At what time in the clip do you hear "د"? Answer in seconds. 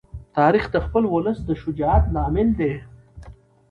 0.73-0.77, 1.45-1.49